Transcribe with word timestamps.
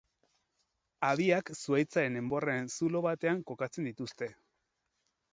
Habiak 1.09 1.51
zuhaitzaren 1.55 2.17
enborraren 2.21 2.69
zulo 2.77 3.01
batean 3.07 3.43
kokatzen 3.51 3.89
dituzte. 3.91 4.31